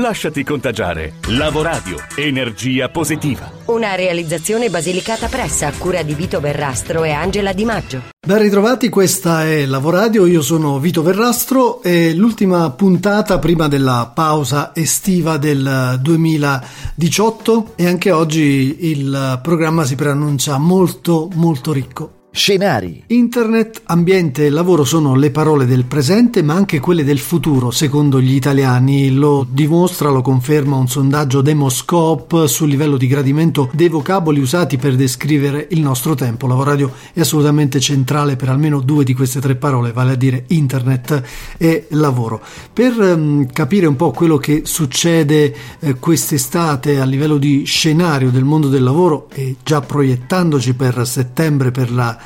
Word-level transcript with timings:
Lasciati 0.00 0.42
contagiare. 0.44 1.16
Lavoradio, 1.28 1.96
energia 2.16 2.88
positiva. 2.88 3.52
Una 3.66 3.94
realizzazione 3.96 4.70
Basilicata 4.70 5.28
Pressa 5.28 5.66
a 5.66 5.72
cura 5.76 6.02
di 6.02 6.14
Vito 6.14 6.40
Verrastro 6.40 7.04
e 7.04 7.10
Angela 7.10 7.52
Di 7.52 7.66
Maggio. 7.66 8.02
Ben 8.26 8.38
ritrovati, 8.38 8.88
questa 8.88 9.44
è 9.44 9.66
Lavoradio, 9.66 10.24
io 10.24 10.40
sono 10.40 10.78
Vito 10.78 11.02
Verrastro 11.02 11.82
e 11.82 12.14
l'ultima 12.14 12.70
puntata 12.70 13.38
prima 13.38 13.68
della 13.68 14.10
pausa 14.14 14.70
estiva 14.74 15.36
del 15.36 15.98
2018 16.00 17.74
e 17.76 17.86
anche 17.86 18.10
oggi 18.10 18.88
il 18.90 19.38
programma 19.42 19.84
si 19.84 19.96
preannuncia 19.96 20.56
molto 20.56 21.28
molto 21.34 21.74
ricco. 21.74 22.19
Scenari. 22.32 23.02
Internet, 23.08 23.82
ambiente 23.86 24.46
e 24.46 24.50
lavoro 24.50 24.84
sono 24.84 25.16
le 25.16 25.32
parole 25.32 25.66
del 25.66 25.84
presente 25.84 26.42
ma 26.42 26.54
anche 26.54 26.78
quelle 26.78 27.02
del 27.02 27.18
futuro, 27.18 27.72
secondo 27.72 28.20
gli 28.20 28.34
italiani. 28.34 29.10
Lo 29.10 29.44
dimostra, 29.50 30.10
lo 30.10 30.22
conferma 30.22 30.76
un 30.76 30.86
sondaggio 30.86 31.40
Demoscope 31.40 32.46
sul 32.46 32.68
livello 32.68 32.96
di 32.96 33.08
gradimento 33.08 33.68
dei 33.72 33.88
vocaboli 33.88 34.38
usati 34.38 34.76
per 34.76 34.94
descrivere 34.94 35.66
il 35.70 35.80
nostro 35.80 36.14
tempo. 36.14 36.46
Lavoradio 36.46 36.92
è 37.12 37.20
assolutamente 37.20 37.80
centrale 37.80 38.36
per 38.36 38.48
almeno 38.48 38.78
due 38.80 39.02
di 39.02 39.12
queste 39.12 39.40
tre 39.40 39.56
parole, 39.56 39.90
vale 39.90 40.12
a 40.12 40.16
dire 40.16 40.44
internet 40.48 41.22
e 41.58 41.86
lavoro. 41.90 42.40
Per 42.72 42.96
um, 42.96 43.46
capire 43.52 43.86
un 43.86 43.96
po' 43.96 44.12
quello 44.12 44.36
che 44.36 44.62
succede 44.66 45.52
eh, 45.80 45.94
quest'estate 45.96 47.00
a 47.00 47.04
livello 47.04 47.38
di 47.38 47.64
scenario 47.64 48.30
del 48.30 48.44
mondo 48.44 48.68
del 48.68 48.84
lavoro 48.84 49.28
e 49.34 49.56
già 49.64 49.80
proiettandoci 49.80 50.74
per 50.74 51.04
settembre 51.04 51.72
per 51.72 51.90
la 51.90 52.18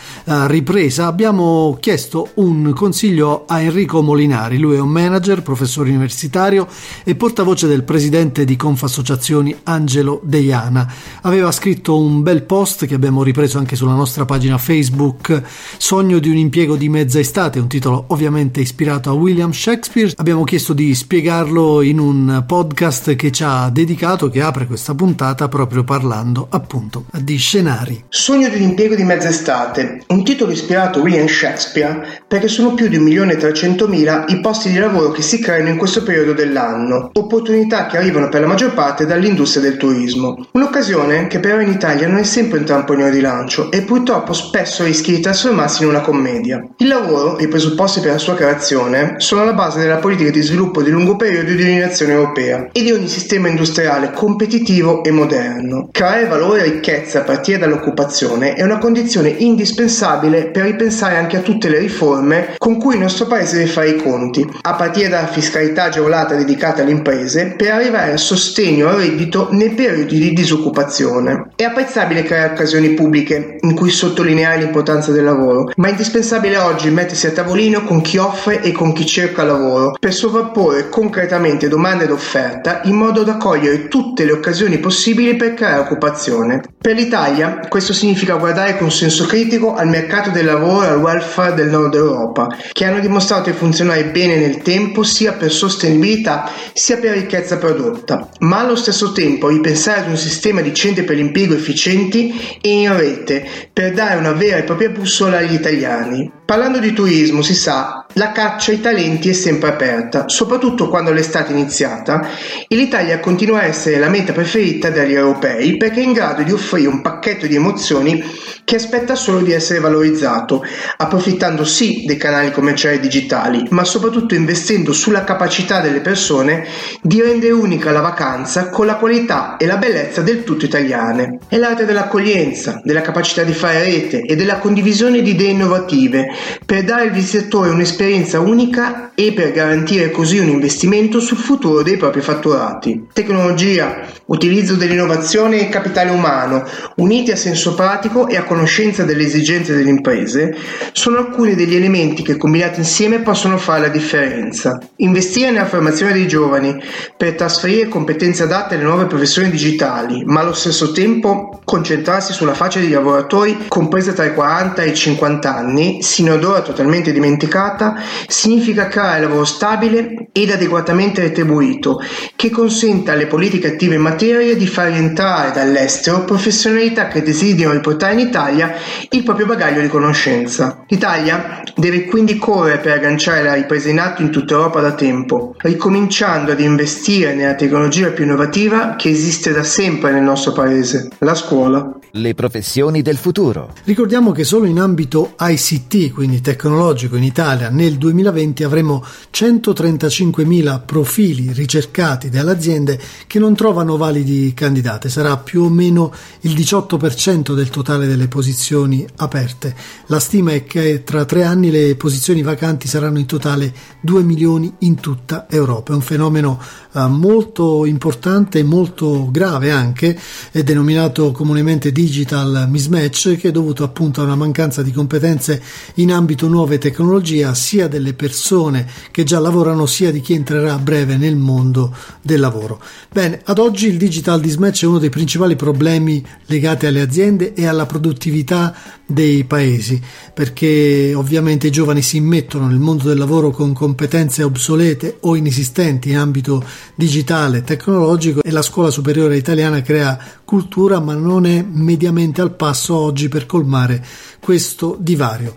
ripresa, 0.47 1.07
abbiamo 1.07 1.77
chiesto 1.81 2.31
un 2.35 2.73
consiglio 2.75 3.45
a 3.47 3.61
Enrico 3.61 4.03
Molinari. 4.03 4.59
Lui 4.59 4.77
è 4.77 4.81
un 4.81 4.89
manager, 4.89 5.43
professore 5.43 5.91
universitario 5.91 6.67
e 7.05 7.15
portavoce 7.15 7.67
del 7.67 7.85
presidente 7.85 8.45
di 8.45 8.57
Confassociazioni 8.57 9.55
Angelo 9.65 10.21
Deiana. 10.25 10.93
Aveva 11.23 11.53
scritto 11.53 11.99
un 11.99 12.23
bel 12.23 12.43
post 12.43 12.87
che 12.87 12.95
abbiamo 12.95 13.23
ripreso 13.23 13.59
anche 13.59 13.77
sulla 13.77 13.95
nostra 13.95 14.25
pagina 14.25 14.59
Facebook, 14.59 15.43
Sogno 15.77 16.19
di 16.19 16.29
un 16.29 16.37
impiego 16.37 16.77
di 16.77 16.89
mezza 16.89 17.19
estate, 17.19 17.59
un 17.59 17.69
titolo 17.69 18.05
ovviamente 18.09 18.61
ispirato 18.61 19.11
a 19.11 19.13
William 19.13 19.53
Shakespeare. 19.53 20.13
Abbiamo 20.17 20.45
chiesto 20.45 20.73
di 20.73 20.95
spiegarlo 20.95 21.83
in 21.83 21.99
un 21.99 22.45
podcast 22.47 23.15
che 23.17 23.31
ci 23.31 23.43
ha 23.45 23.69
dedicato, 23.71 24.29
che 24.29 24.41
apre 24.41 24.67
questa 24.67 24.95
puntata 24.95 25.49
proprio 25.49 25.85
parlando 25.85 26.47
appunto 26.51 27.05
di 27.21 27.37
scenari. 27.37 28.05
Sogno 28.09 28.49
di 28.49 28.57
un 28.57 28.63
impiego 28.63 28.95
di 28.95 29.05
mezza 29.05 29.29
estate 29.29 29.84
un 30.09 30.25
titolo 30.25 30.53
ispirato 30.53 30.99
a 30.99 31.03
William 31.03 31.27
Shakespeare 31.27 32.23
perché 32.27 32.49
sono 32.49 32.75
più 32.75 32.89
di 32.89 32.99
1.300.000 32.99 34.25
i 34.29 34.41
posti 34.41 34.71
di 34.71 34.79
lavoro 34.79 35.11
che 35.11 35.23
si 35.23 35.39
creano 35.41 35.69
in 35.69 35.77
questo 35.77 36.03
periodo 36.03 36.33
dell'anno, 36.33 37.11
opportunità 37.13 37.87
che 37.87 37.97
arrivano 37.97 38.29
per 38.29 38.41
la 38.41 38.47
maggior 38.47 38.75
parte 38.75 39.07
dall'industria 39.07 39.63
del 39.63 39.77
turismo. 39.77 40.47
Un'occasione 40.53 41.27
che 41.27 41.41
però 41.41 41.61
in 41.61 41.71
Italia 41.71 42.09
non 42.09 42.19
è 42.19 42.25
sempre 42.25 42.59
un 42.59 42.65
trampolino 42.65 43.11
di 43.11 43.21
lancio 43.21 43.71
e 43.71 43.83
purtroppo 43.83 44.33
spesso 44.33 44.85
rischia 44.85 45.15
di 45.15 45.21
trasformarsi 45.21 45.83
in 45.83 45.89
una 45.89 46.01
commedia. 46.01 46.63
Il 46.79 46.89
lavoro 46.89 47.39
e 47.39 47.45
i 47.45 47.49
presupposti 47.49 48.01
per 48.01 48.13
la 48.13 48.19
sua 48.19 48.35
creazione 48.35 49.15
sono 49.19 49.43
alla 49.43 49.53
base 49.53 49.81
della 49.81 49.97
politica 49.97 50.31
di 50.31 50.43
sviluppo 50.43 50.83
di 50.83 50.91
lungo 50.91 51.17
periodo 51.17 51.53
di 51.53 51.63
ogni 51.63 51.79
nazione 51.79 52.13
europea 52.13 52.69
e 52.73 52.83
di 52.83 52.91
ogni 52.91 53.09
sistema 53.09 53.49
industriale 53.49 54.13
competitivo 54.13 55.03
e 55.03 55.11
moderno. 55.11 55.89
Creare 55.91 56.27
valore 56.27 56.61
e 56.61 56.71
ricchezza 56.71 57.21
a 57.21 57.23
partire 57.23 57.59
dall'occupazione 57.59 58.55
è 58.55 58.63
una 58.63 58.79
condizione 58.79 59.29
indispensabile 59.29 59.74
indispensabile 59.75 60.51
per 60.51 60.63
ripensare 60.63 61.17
anche 61.17 61.37
a 61.37 61.41
tutte 61.41 61.69
le 61.69 61.81
riforme 61.81 62.55
con 62.59 62.79
cui 62.79 62.95
il 62.95 63.01
nostro 63.01 63.27
paese 63.27 63.57
deve 63.57 63.71
fare 63.71 63.91
i 63.91 63.97
conti, 63.97 64.49
a 64.63 64.75
partire 64.75 65.09
dalla 65.09 65.27
fiscalità 65.27 65.85
agevolata 65.85 66.37
dedicata 66.37 66.83
alle 66.83 66.93
imprese 66.93 67.55
per 67.57 67.73
arrivare 67.73 68.13
al 68.13 68.19
sostegno 68.19 68.89
al 68.89 68.99
reddito 68.99 69.49
nei 69.51 69.71
periodi 69.71 70.19
di 70.19 70.33
disoccupazione. 70.33 71.51
È 71.57 71.65
apprezzabile 71.65 72.23
creare 72.23 72.53
occasioni 72.53 72.91
pubbliche 72.91 73.57
in 73.61 73.75
cui 73.75 73.91
sottolineare 73.91 74.59
l'importanza 74.59 75.11
del 75.11 75.25
lavoro, 75.25 75.73
ma 75.77 75.89
è 75.89 75.91
indispensabile 75.91 76.57
oggi 76.59 76.91
mettersi 76.91 77.27
a 77.27 77.33
tavolino 77.33 77.83
con 77.83 78.01
chi 78.01 78.19
offre 78.19 78.63
e 78.63 78.71
con 78.71 78.93
chi 78.93 79.05
cerca 79.05 79.43
lavoro 79.43 79.97
per 79.99 80.13
sovrapporre 80.13 80.89
concretamente 80.89 81.69
domanda 81.69 82.05
ed 82.05 82.13
offerta 82.13 82.83
in 82.85 82.95
modo 82.95 83.25
da 83.25 83.37
cogliere 83.37 83.89
tutte 83.89 84.25
le 84.25 84.33
occasioni 84.33 84.79
possibili 84.79 85.35
per 85.35 85.55
creare 85.55 85.81
occupazione. 85.81 86.63
Per 86.79 86.95
l'Italia 86.95 87.67
questo 87.69 87.93
significa 87.93 88.37
guardare 88.37 88.77
con 88.77 88.93
senso 88.93 89.27
critico 89.27 89.64
specifico 89.65 89.75
al 89.75 89.89
mercato 89.89 90.31
del 90.31 90.45
lavoro 90.45 90.85
e 90.85 90.89
al 90.89 90.99
welfare 91.01 91.55
del 91.55 91.69
nord 91.69 91.95
Europa, 91.95 92.55
che 92.73 92.85
hanno 92.85 93.01
dimostrato 93.01 93.51
di 93.51 93.57
funzionare 93.57 94.05
bene 94.07 94.37
nel 94.37 94.59
tempo 94.59 95.03
sia 95.03 95.33
per 95.33 95.51
sostenibilità 95.51 96.51
sia 96.73 96.99
per 96.99 97.13
ricchezza 97.13 97.57
prodotta, 97.57 98.29
ma 98.41 98.61
allo 98.61 98.77
stesso 98.77 99.13
tempo 99.13 99.49
ripensare 99.49 100.01
ad 100.01 100.09
un 100.09 100.17
sistema 100.17 100.61
di 100.61 100.75
centri 100.75 101.05
per 101.05 101.17
l'impiego 101.17 101.55
efficienti 101.55 102.59
e 102.61 102.71
in 102.71 102.97
rete 102.97 103.47
per 103.73 103.93
dare 103.93 104.19
una 104.19 104.33
vera 104.33 104.59
e 104.59 104.65
propria 104.65 104.91
bussola 104.91 105.39
agli 105.39 105.55
italiani. 105.55 106.31
Parlando 106.45 106.79
di 106.79 106.93
turismo, 106.93 107.41
si 107.41 107.55
sa, 107.55 108.04
la 108.15 108.33
caccia 108.33 108.71
ai 108.71 108.81
talenti 108.81 109.29
è 109.29 109.33
sempre 109.33 109.71
aperta, 109.71 110.29
soprattutto 110.29 110.89
quando 110.89 111.13
l'estate 111.13 111.53
è 111.53 111.57
iniziata, 111.57 112.29
e 112.69 112.77
l'Italia 112.77 113.21
continua 113.21 113.61
a 113.61 113.65
essere 113.65 113.99
la 113.99 114.09
meta 114.09 114.33
preferita 114.33 114.91
dagli 114.91 115.15
europei 115.15 115.77
perché 115.77 116.01
è 116.01 116.05
in 116.05 116.13
grado 116.13 116.43
di 116.43 116.53
offrire 116.53 116.89
un 116.89 117.01
pacchetto 117.01 117.47
di 117.47 117.57
emozioni 117.57 118.23
che 118.65 118.77
aspetta 118.77 119.15
solo 119.15 119.41
di 119.41 119.53
essere 119.53 119.81
valorizzato, 119.81 120.65
approfittando 120.97 121.65
sì 121.65 122.05
dei 122.07 122.17
canali 122.17 122.51
commerciali 122.51 122.99
digitali, 122.99 123.67
ma 123.71 123.85
soprattutto 123.85 124.35
investendo 124.35 124.93
sulla 124.95 125.25
capacità 125.25 125.81
delle 125.81 126.01
persone 126.01 126.67
di 127.03 127.21
rendere 127.21 127.53
unica 127.53 127.91
la 127.91 128.01
vacanza 128.01 128.71
con 128.71 128.87
la 128.87 128.97
qualità 128.97 129.57
e 129.59 129.67
la 129.67 129.77
bellezza 129.77 130.23
del 130.23 130.45
tutto 130.45 130.65
italiane. 130.65 131.41
È 131.47 131.59
l'arte 131.59 131.85
dell'accoglienza, 131.85 132.81
della 132.83 133.03
capacità 133.03 133.43
di 133.43 133.53
fare 133.53 133.85
rete 133.85 134.23
e 134.23 134.35
della 134.35 134.57
condivisione 134.57 135.21
di 135.21 135.33
idee 135.33 135.51
innovative 135.51 136.29
per 136.65 136.85
dare 136.85 137.03
al 137.03 137.11
visitatore 137.11 137.69
un'esperienza 137.69 138.04
unica 138.39 139.11
e 139.15 139.33
per 139.33 139.53
garantire 139.53 140.11
così 140.11 140.39
un 140.39 140.49
investimento 140.49 141.21
sul 141.21 141.37
futuro 141.37 141.83
dei 141.83 141.97
propri 141.97 142.21
fatturati. 142.21 143.07
Tecnologia, 143.13 144.01
utilizzo 144.27 144.75
dell'innovazione 144.75 145.61
e 145.61 145.69
capitale 145.69 146.11
umano, 146.11 146.65
uniti 146.97 147.31
a 147.31 147.37
senso 147.37 147.75
pratico 147.75 148.29
e 148.29 148.37
a 148.37 148.45
conoscenza 148.45 149.05
delle 149.05 149.25
esigenze 149.25 149.75
delle 149.75 149.91
imprese, 149.91 150.57
sono 150.93 151.19
alcuni 151.19 151.55
degli 151.55 151.77
elementi 151.77 152.23
che 152.23 152.37
combinati 152.37 152.81
insieme 152.81 153.21
possono 153.21 153.57
fare 153.59 153.83
la 153.83 153.89
differenza. 153.89 154.81
Investire 154.97 155.51
nella 155.51 155.67
formazione 155.67 156.13
dei 156.13 156.27
giovani 156.27 156.83
per 157.17 157.35
trasferire 157.35 157.89
competenze 157.89 158.43
adatte 158.45 158.75
alle 158.75 158.85
nuove 158.85 159.07
professioni 159.07 159.51
digitali, 159.51 160.25
ma 160.25 160.41
allo 160.41 160.55
stesso 160.55 160.93
tempo 160.93 161.61
concentrarsi 161.65 162.33
sulla 162.33 162.55
faccia 162.55 162.81
dei 162.81 162.91
lavoratori 162.91 163.67
compresa 163.69 164.13
tra 164.13 164.25
i 164.25 164.35
40 164.35 164.83
e 164.83 164.89
i 164.89 164.95
50 164.95 165.55
anni, 165.55 166.03
sino 166.03 166.35
ad 166.35 166.45
ora 166.45 166.61
totalmente 166.63 167.13
dimenticata, 167.13 167.94
significa 168.27 168.89
creare 168.89 169.23
lavoro 169.23 169.45
stabile 169.45 170.29
ed 170.33 170.51
adeguatamente 170.51 171.21
retribuito, 171.21 172.01
che 172.37 172.51
consenta 172.51 173.13
alle 173.13 173.27
politiche 173.27 173.69
attive 173.69 173.95
in 173.95 174.03
materia 174.03 174.55
di 174.55 174.67
far 174.67 174.91
rientrare 174.91 175.53
dall'estero 175.53 176.25
professionalità 176.25 177.09
che 177.09 177.23
desiderano 177.23 177.75
riportare 177.75 178.15
in 178.15 178.21
Italia 178.21 178.75
il 179.11 179.23
proprio 179.23 179.47
bagaglio 179.47 179.81
di 179.81 179.89
conoscenza. 179.89 180.85
L'Italia 180.89 181.63
deve 181.77 182.05
quindi 182.05 182.39
correre 182.39 182.79
per 182.79 182.93
agganciare 182.93 183.43
la 183.43 183.55
ripresa 183.55 183.89
in 183.89 183.99
atto 183.99 184.23
in 184.23 184.31
tutta 184.31 184.55
Europa 184.55 184.81
da 184.81 184.93
tempo, 184.93 185.55
ricominciando 185.59 186.53
ad 186.53 186.61
investire 186.61 187.35
nella 187.35 187.55
tecnologia 187.55 188.11
più 188.11 188.25
innovativa 188.25 188.95
che 188.97 189.09
esiste 189.09 189.53
da 189.53 189.63
sempre 189.63 190.13
nel 190.13 190.23
nostro 190.23 190.53
paese, 190.53 191.09
la 191.19 191.35
scuola. 191.35 191.99
Le 192.17 192.33
professioni 192.35 193.03
del 193.03 193.17
futuro. 193.17 193.73
Ricordiamo 193.83 194.31
che 194.31 194.45
solo 194.45 194.67
in 194.67 194.79
ambito 194.79 195.35
ICT, 195.37 196.13
quindi 196.13 196.41
tecnologico, 196.41 197.17
in 197.17 197.25
Italia 197.25 197.71
nel 197.71 197.99
2020 197.99 198.63
avremo 198.63 199.05
135.000 199.33 200.85
profili 200.85 201.53
ricercati 201.53 202.29
dalle 202.29 202.53
aziende 202.53 203.01
che 203.27 203.41
non 203.41 203.57
trovano 203.57 203.97
validi 203.97 204.55
candidati. 204.55 205.09
Sarà 205.09 205.37
più 205.39 205.65
o 205.65 205.69
meno 205.69 206.13
il 206.43 206.53
18% 206.53 207.53
del 207.53 207.69
totale 207.69 208.07
delle 208.07 208.29
posizioni 208.29 209.05
aperte. 209.17 209.75
La 210.07 210.21
stima 210.21 210.53
è 210.53 210.63
che 210.63 211.03
tra 211.03 211.25
tre 211.25 211.43
anni 211.43 211.73
le 211.73 211.97
posizioni 211.97 212.43
vacanti 212.43 212.87
saranno 212.87 213.19
in 213.19 213.27
totale 213.27 213.75
2 214.03 214.23
milioni 214.23 214.73
in 214.81 215.01
tutta 215.01 215.49
Europa. 215.51 215.91
È 215.91 215.97
un 215.97 216.03
fenomeno 216.03 216.63
eh, 216.93 217.07
molto 217.09 217.85
importante 217.85 218.61
e 218.61 218.63
molto 218.63 219.29
grave 219.33 219.73
anche, 219.73 220.17
è 220.53 220.63
denominato 220.63 221.33
comunemente 221.33 221.91
di 221.91 222.03
digital 222.05 222.67
mismatch 222.69 223.37
che 223.37 223.49
è 223.49 223.51
dovuto 223.51 223.83
appunto 223.83 224.21
a 224.21 224.25
una 224.25 224.37
mancanza 224.37 224.83
di 224.83 224.93
competenze 224.93 225.63
in 225.95 226.13
ambito 226.13 226.49
nuove 226.49 226.77
tecnologie 226.77 227.55
sia 227.55 227.89
delle 227.89 228.13
persone 228.13 228.87
che 229.11 229.25
già 229.25 229.39
lavorano 229.39 229.87
sia 229.87 230.11
di 230.13 230.21
chi 230.21 230.35
entrerà 230.35 230.75
a 230.75 230.79
breve 230.79 231.17
nel 231.17 231.37
mondo 231.37 231.95
del 232.21 232.41
lavoro. 232.41 232.81
Bene, 233.11 233.41
ad 233.45 233.59
oggi 233.59 233.87
il 233.87 233.97
digital 233.97 234.41
mismatch 234.41 234.83
è 234.83 234.87
uno 234.87 234.99
dei 234.99 235.09
principali 235.09 235.57
problemi 235.57 236.25
legati 236.47 236.87
alle 236.87 237.01
aziende 237.01 237.55
e 237.55 237.67
alla 237.67 237.87
produttività 237.87 238.75
dei 239.07 239.45
paesi 239.45 240.01
perché 240.33 241.13
ovviamente 241.15 241.67
i 241.67 241.71
giovani 241.71 242.01
si 242.01 242.17
immettono 242.17 242.67
nel 242.67 242.79
mondo 242.79 243.09
del 243.09 243.19
lavoro 243.19 243.51
con 243.51 243.73
competenze 243.75 244.43
obsolete 244.43 245.19
o 245.21 245.37
inesistenti 245.37 246.11
in 246.11 246.17
ambito 246.17 246.65
digitale 246.95 247.59
e 247.59 247.63
tecnologico 247.63 248.43
e 248.43 248.51
la 248.51 248.63
scuola 248.63 248.91
superiore 248.91 249.37
italiana 249.37 249.83
crea 249.83 250.19
cultura 250.45 251.01
ma 251.01 251.15
non 251.15 251.45
è 251.47 251.63
mediamente 251.95 252.41
al 252.41 252.55
passo 252.55 252.97
oggi 252.97 253.29
per 253.29 253.47
colmare 253.47 254.05
questo 254.41 254.97
divario. 254.99 255.55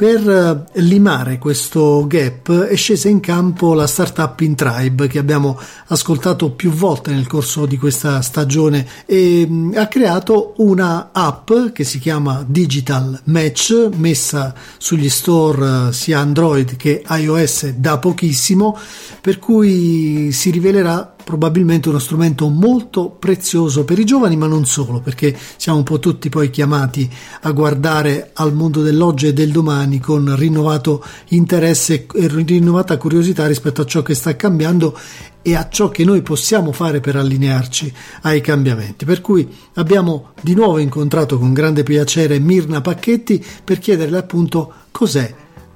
Per 0.00 0.30
eh, 0.30 0.80
limare 0.80 1.36
questo 1.36 2.06
gap 2.06 2.50
è 2.50 2.74
scesa 2.74 3.10
in 3.10 3.20
campo 3.20 3.74
la 3.74 3.86
startup 3.86 4.40
InTribe 4.40 5.08
che 5.08 5.18
abbiamo 5.18 5.60
ascoltato 5.88 6.52
più 6.52 6.70
volte 6.70 7.10
nel 7.10 7.26
corso 7.26 7.66
di 7.66 7.76
questa 7.76 8.22
stagione 8.22 8.86
e 9.04 9.46
mm, 9.46 9.76
ha 9.76 9.88
creato 9.88 10.54
una 10.58 11.10
app 11.12 11.50
che 11.74 11.84
si 11.84 11.98
chiama 11.98 12.42
Digital 12.48 13.20
Match 13.24 13.90
messa 13.96 14.54
sugli 14.78 15.10
store 15.10 15.88
eh, 15.88 15.92
sia 15.92 16.20
Android 16.20 16.76
che 16.76 17.04
iOS 17.06 17.72
da 17.72 17.98
pochissimo 17.98 18.78
per 19.20 19.38
cui 19.38 20.32
si 20.32 20.48
rivelerà 20.50 21.14
probabilmente 21.30 21.88
uno 21.88 22.00
strumento 22.00 22.48
molto 22.48 23.08
prezioso 23.08 23.84
per 23.84 24.00
i 24.00 24.04
giovani, 24.04 24.36
ma 24.36 24.48
non 24.48 24.66
solo, 24.66 24.98
perché 24.98 25.38
siamo 25.56 25.78
un 25.78 25.84
po' 25.84 26.00
tutti 26.00 26.28
poi 26.28 26.50
chiamati 26.50 27.08
a 27.42 27.52
guardare 27.52 28.30
al 28.34 28.52
mondo 28.52 28.82
dell'oggi 28.82 29.28
e 29.28 29.32
del 29.32 29.52
domani 29.52 30.00
con 30.00 30.34
rinnovato 30.34 31.04
interesse 31.28 32.06
e 32.12 32.26
rinnovata 32.26 32.96
curiosità 32.96 33.46
rispetto 33.46 33.82
a 33.82 33.86
ciò 33.86 34.02
che 34.02 34.14
sta 34.14 34.34
cambiando 34.34 34.98
e 35.40 35.54
a 35.54 35.68
ciò 35.68 35.88
che 35.88 36.04
noi 36.04 36.20
possiamo 36.22 36.72
fare 36.72 36.98
per 36.98 37.14
allinearci 37.14 37.94
ai 38.22 38.40
cambiamenti. 38.40 39.04
Per 39.04 39.20
cui 39.20 39.48
abbiamo 39.74 40.32
di 40.40 40.54
nuovo 40.54 40.78
incontrato 40.78 41.38
con 41.38 41.52
grande 41.52 41.84
piacere 41.84 42.40
Mirna 42.40 42.80
Pacchetti 42.80 43.44
per 43.62 43.78
chiederle 43.78 44.18
appunto 44.18 44.72
cos'è 44.90 45.32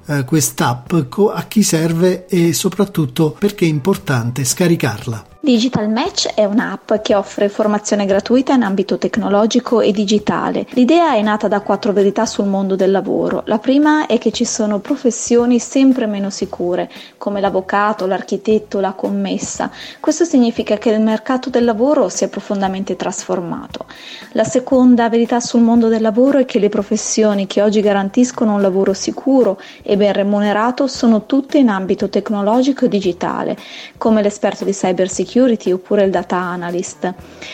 eh, 0.07 0.25
quest'app, 0.25 0.93
a 1.33 1.43
chi 1.47 1.63
serve 1.63 2.25
e 2.27 2.51
soprattutto 2.51 3.31
perché 3.31 3.63
è 3.63 3.69
importante 3.69 4.43
scaricarla. 4.43 5.34
Digital 5.45 5.91
Match 5.91 6.33
è 6.33 6.43
un'app 6.43 6.91
che 7.03 7.13
offre 7.13 7.49
formazione 7.49 8.07
gratuita 8.07 8.53
in 8.53 8.63
ambito 8.63 8.97
tecnologico 8.97 9.79
e 9.79 9.91
digitale. 9.91 10.65
L'idea 10.71 11.13
è 11.13 11.21
nata 11.21 11.47
da 11.47 11.61
quattro 11.61 11.93
verità 11.93 12.25
sul 12.25 12.47
mondo 12.47 12.75
del 12.75 12.89
lavoro. 12.89 13.43
La 13.45 13.59
prima 13.59 14.07
è 14.07 14.17
che 14.17 14.31
ci 14.31 14.43
sono 14.43 14.79
professioni 14.79 15.59
sempre 15.59 16.07
meno 16.07 16.31
sicure, 16.31 16.89
come 17.19 17.41
l'avvocato, 17.41 18.07
l'architetto, 18.07 18.79
la 18.79 18.93
commessa. 18.93 19.69
Questo 19.99 20.25
significa 20.25 20.79
che 20.79 20.89
il 20.89 20.99
mercato 20.99 21.51
del 21.51 21.63
lavoro 21.63 22.09
si 22.09 22.23
è 22.23 22.27
profondamente 22.27 22.95
trasformato. 22.95 23.85
La 24.31 24.45
seconda 24.45 25.09
verità 25.09 25.39
sul 25.39 25.61
mondo 25.61 25.89
del 25.89 26.01
lavoro 26.01 26.39
è 26.39 26.45
che 26.45 26.57
le 26.57 26.69
professioni 26.69 27.45
che 27.45 27.61
oggi 27.61 27.81
garantiscono 27.81 28.55
un 28.55 28.61
lavoro 28.63 28.93
sicuro 28.93 29.61
e 29.83 29.95
ben 29.95 30.13
remunerato 30.13 30.87
sono 30.87 31.27
tutte 31.27 31.59
in 31.59 31.69
ambito 31.69 32.09
tecnologico 32.09 32.85
e 32.85 32.87
digitale, 32.87 33.55
come 33.99 34.23
l'esperto 34.23 34.65
di 34.65 34.71
cybersecurity 34.71 35.33
security 35.35 35.71
oppure 35.71 36.05
il 36.05 36.11
data 36.11 36.37
analyst. 36.37 37.13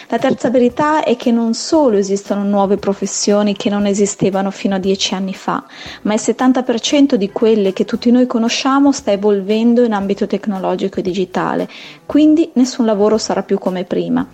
La 0.09 0.19
terza 0.19 0.51
verità 0.51 1.03
è 1.03 1.15
che 1.15 1.31
non 1.31 1.55
solo 1.55 1.97
esistono 1.97 2.43
nuove 2.43 2.77
professioni 2.77 3.55
che 3.55 3.71
non 3.71 3.87
esistevano 3.87 4.51
fino 4.51 4.75
a 4.75 4.77
dieci 4.77 5.15
anni 5.15 5.33
fa, 5.33 5.63
ma 6.03 6.13
il 6.13 6.21
70% 6.23 7.15
di 7.15 7.31
quelle 7.31 7.73
che 7.73 7.85
tutti 7.85 8.11
noi 8.11 8.27
conosciamo 8.27 8.91
sta 8.91 9.11
evolvendo 9.11 9.83
in 9.83 9.93
ambito 9.93 10.27
tecnologico 10.27 10.99
e 10.99 11.01
digitale, 11.01 11.67
quindi 12.05 12.51
nessun 12.53 12.85
lavoro 12.85 13.17
sarà 13.17 13.41
più 13.41 13.57
come 13.57 13.83
prima. 13.83 14.27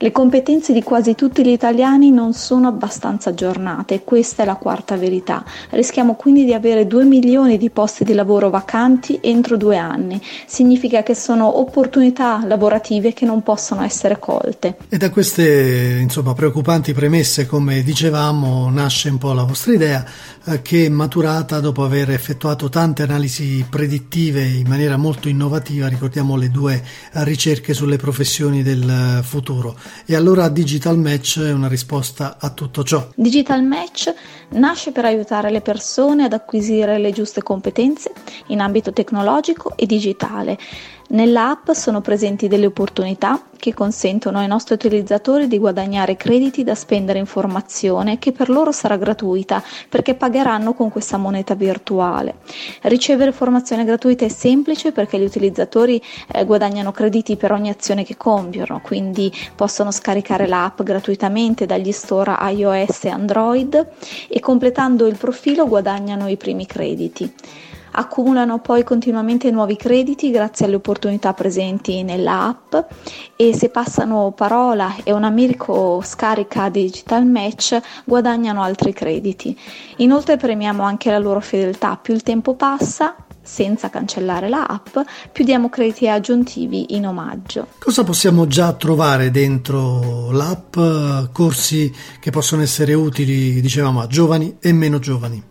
Le 0.00 0.12
competenze 0.12 0.72
di 0.72 0.84
quasi 0.84 1.16
tutti 1.16 1.44
gli 1.44 1.50
italiani 1.50 2.12
non 2.12 2.32
sono 2.32 2.68
abbastanza 2.68 3.30
aggiornate 3.30 4.04
questa 4.04 4.44
è 4.44 4.46
la 4.46 4.54
quarta 4.54 4.96
verità. 4.96 5.44
Rischiamo 5.70 6.14
quindi 6.14 6.44
di 6.44 6.54
avere 6.54 6.86
2 6.86 7.02
milioni 7.02 7.58
di 7.58 7.68
posti 7.68 8.04
di 8.04 8.14
lavoro 8.14 8.48
vacanti 8.48 9.18
entro 9.20 9.56
due 9.56 9.76
anni. 9.76 10.22
Significa 10.46 11.02
che 11.02 11.16
sono 11.16 11.58
opportunità 11.58 12.40
lavorative 12.46 12.77
che 12.80 13.24
non 13.24 13.42
possono 13.42 13.82
essere 13.82 14.18
colte. 14.18 14.76
E 14.88 14.96
da 14.96 15.10
queste 15.10 15.98
insomma, 16.00 16.34
preoccupanti 16.34 16.92
premesse, 16.92 17.46
come 17.46 17.82
dicevamo, 17.82 18.70
nasce 18.70 19.08
un 19.08 19.18
po' 19.18 19.32
la 19.32 19.44
vostra 19.44 19.72
idea 19.72 20.04
eh, 20.46 20.62
che 20.62 20.86
è 20.86 20.88
maturata 20.88 21.60
dopo 21.60 21.84
aver 21.84 22.10
effettuato 22.10 22.68
tante 22.68 23.02
analisi 23.02 23.64
predittive 23.68 24.42
in 24.42 24.66
maniera 24.66 24.96
molto 24.96 25.28
innovativa, 25.28 25.88
ricordiamo 25.88 26.36
le 26.36 26.50
due 26.50 26.82
ricerche 27.12 27.74
sulle 27.74 27.96
professioni 27.96 28.62
del 28.62 29.20
futuro. 29.22 29.76
E 30.06 30.14
allora 30.14 30.48
Digital 30.48 30.98
Match 30.98 31.40
è 31.40 31.52
una 31.52 31.68
risposta 31.68 32.36
a 32.40 32.50
tutto 32.50 32.82
ciò. 32.82 33.08
Digital 33.14 33.62
Match 33.62 34.12
nasce 34.50 34.92
per 34.92 35.04
aiutare 35.04 35.50
le 35.50 35.60
persone 35.60 36.24
ad 36.24 36.32
acquisire 36.32 36.98
le 36.98 37.12
giuste 37.12 37.42
competenze 37.42 38.12
in 38.48 38.60
ambito 38.60 38.92
tecnologico 38.92 39.76
e 39.76 39.86
digitale 39.86 40.58
Nell'app 41.10 41.70
sono 41.70 42.02
presenti 42.02 42.48
delle 42.48 42.66
opportunità 42.66 43.40
che 43.56 43.72
consentono 43.72 44.40
ai 44.40 44.46
nostri 44.46 44.74
utilizzatori 44.74 45.48
di 45.48 45.58
guadagnare 45.58 46.18
crediti 46.18 46.64
da 46.64 46.74
spendere 46.74 47.18
in 47.18 47.24
formazione 47.24 48.18
che 48.18 48.32
per 48.32 48.50
loro 48.50 48.72
sarà 48.72 48.98
gratuita 48.98 49.62
perché 49.88 50.14
pagheranno 50.14 50.74
con 50.74 50.90
questa 50.90 51.16
moneta 51.16 51.54
virtuale. 51.54 52.36
Ricevere 52.82 53.32
formazione 53.32 53.84
gratuita 53.84 54.26
è 54.26 54.28
semplice 54.28 54.92
perché 54.92 55.18
gli 55.18 55.24
utilizzatori 55.24 55.98
eh, 56.30 56.44
guadagnano 56.44 56.92
crediti 56.92 57.36
per 57.36 57.52
ogni 57.52 57.70
azione 57.70 58.04
che 58.04 58.18
compiono, 58.18 58.82
quindi 58.82 59.32
possono 59.54 59.90
scaricare 59.90 60.46
l'app 60.46 60.82
gratuitamente 60.82 61.64
dagli 61.64 61.90
store 61.90 62.36
iOS 62.50 63.04
e 63.04 63.08
Android 63.08 63.88
e 64.28 64.40
completando 64.40 65.06
il 65.06 65.16
profilo 65.16 65.66
guadagnano 65.66 66.28
i 66.28 66.36
primi 66.36 66.66
crediti 66.66 67.32
accumulano 67.92 68.60
poi 68.60 68.84
continuamente 68.84 69.50
nuovi 69.50 69.76
crediti 69.76 70.30
grazie 70.30 70.66
alle 70.66 70.76
opportunità 70.76 71.32
presenti 71.32 72.02
nella 72.02 72.46
app 72.46 72.74
e 73.36 73.54
se 73.54 73.68
passano 73.68 74.32
parola 74.32 74.96
e 75.04 75.12
un 75.12 75.24
amico 75.24 76.00
scarica 76.02 76.68
Digital 76.68 77.26
Match 77.26 77.78
guadagnano 78.04 78.62
altri 78.62 78.92
crediti. 78.92 79.58
Inoltre 79.96 80.36
premiamo 80.36 80.82
anche 80.82 81.10
la 81.10 81.18
loro 81.18 81.40
fedeltà, 81.40 81.96
più 81.96 82.14
il 82.14 82.22
tempo 82.22 82.54
passa 82.54 83.16
senza 83.48 83.88
cancellare 83.88 84.48
la 84.48 84.66
app, 84.66 84.98
più 85.32 85.42
diamo 85.42 85.70
crediti 85.70 86.06
aggiuntivi 86.08 86.94
in 86.94 87.06
omaggio. 87.06 87.68
Cosa 87.78 88.04
possiamo 88.04 88.46
già 88.46 88.74
trovare 88.74 89.30
dentro 89.30 90.30
l'app? 90.30 90.76
Corsi 91.32 91.92
che 92.20 92.30
possono 92.30 92.60
essere 92.60 92.92
utili, 92.92 93.60
dicevamo, 93.60 94.02
a 94.02 94.06
giovani 94.06 94.56
e 94.60 94.72
meno 94.72 94.98
giovani. 94.98 95.42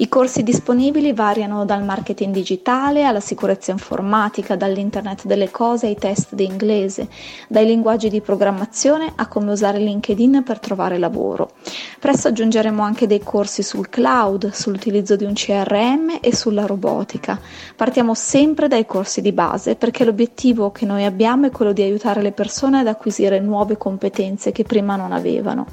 I 0.00 0.08
corsi 0.08 0.44
disponibili 0.44 1.12
variano 1.12 1.64
dal 1.64 1.82
marketing 1.82 2.32
digitale 2.32 3.04
alla 3.04 3.18
sicurezza 3.18 3.72
informatica, 3.72 4.54
dall'internet 4.54 5.26
delle 5.26 5.50
cose 5.50 5.86
ai 5.86 5.96
test 5.96 6.34
di 6.34 6.44
inglese, 6.44 7.08
dai 7.48 7.66
linguaggi 7.66 8.08
di 8.08 8.20
programmazione 8.20 9.12
a 9.16 9.26
come 9.26 9.50
usare 9.50 9.78
LinkedIn 9.78 10.44
per 10.44 10.60
trovare 10.60 10.98
lavoro. 10.98 11.50
Presto 11.98 12.28
aggiungeremo 12.28 12.80
anche 12.80 13.08
dei 13.08 13.20
corsi 13.20 13.64
sul 13.64 13.88
cloud, 13.88 14.52
sull'utilizzo 14.52 15.16
di 15.16 15.24
un 15.24 15.32
CRM 15.32 16.18
e 16.20 16.32
sulla 16.32 16.64
robotica. 16.64 17.40
Partiamo 17.74 18.14
sempre 18.14 18.68
dai 18.68 18.86
corsi 18.86 19.20
di 19.20 19.32
base 19.32 19.74
perché 19.74 20.04
l'obiettivo 20.04 20.70
che 20.70 20.86
noi 20.86 21.04
abbiamo 21.04 21.46
è 21.46 21.50
quello 21.50 21.72
di 21.72 21.82
aiutare 21.82 22.22
le 22.22 22.32
persone 22.32 22.78
ad 22.78 22.86
acquisire 22.86 23.40
nuove 23.40 23.76
competenze 23.76 24.52
che 24.52 24.62
prima 24.62 24.94
non 24.94 25.10
avevano. 25.10 25.66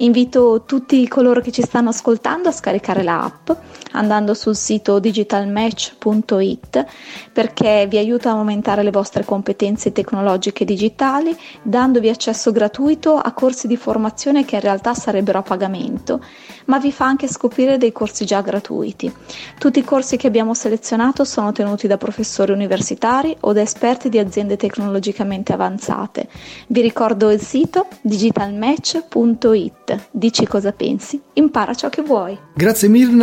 Invito 0.00 0.64
tutti 0.66 1.08
coloro 1.08 1.40
che 1.40 1.50
ci 1.50 1.62
stanno 1.62 1.88
ascoltando 1.88 2.50
a 2.50 2.52
scaricare 2.52 3.02
l'app 3.26 3.50
andando 3.92 4.34
sul 4.34 4.54
sito 4.54 4.98
digitalmatch.it 4.98 6.86
perché 7.32 7.86
vi 7.88 7.98
aiuta 7.98 8.30
a 8.30 8.34
aumentare 8.34 8.82
le 8.82 8.90
vostre 8.90 9.24
competenze 9.24 9.92
tecnologiche 9.92 10.64
digitali 10.64 11.36
dandovi 11.62 12.08
accesso 12.08 12.52
gratuito 12.52 13.16
a 13.16 13.32
corsi 13.32 13.66
di 13.66 13.76
formazione 13.76 14.44
che 14.44 14.56
in 14.56 14.60
realtà 14.60 14.94
sarebbero 14.94 15.38
a 15.38 15.42
pagamento, 15.42 16.20
ma 16.66 16.78
vi 16.78 16.92
fa 16.92 17.06
anche 17.06 17.28
scoprire 17.28 17.78
dei 17.78 17.92
corsi 17.92 18.24
già 18.24 18.40
gratuiti. 18.40 19.12
Tutti 19.58 19.78
i 19.78 19.84
corsi 19.84 20.16
che 20.16 20.26
abbiamo 20.26 20.54
selezionato 20.54 21.24
sono 21.24 21.52
tenuti 21.52 21.86
da 21.86 21.96
professori 21.96 22.52
universitari 22.52 23.36
o 23.40 23.52
da 23.52 23.62
esperti 23.62 24.08
di 24.08 24.18
aziende 24.18 24.56
tecnologicamente 24.56 25.52
avanzate. 25.52 26.28
Vi 26.68 26.80
ricordo 26.80 27.30
il 27.30 27.40
sito 27.40 27.86
digitalmatch.it. 28.02 30.08
Dici 30.10 30.46
cosa 30.46 30.72
pensi, 30.72 31.20
impara 31.34 31.74
ciò 31.74 31.88
che 31.88 32.02
vuoi. 32.02 32.36
Grazie 32.54 32.88
Mirna, 32.88 33.15